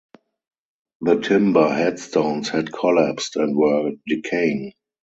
The 1.01 1.19
timber 1.19 1.69
headstones 1.71 2.49
had 2.49 2.73
collapsed 2.73 3.35
and 3.35 3.55
were 3.55 3.91
decaying. 4.07 4.73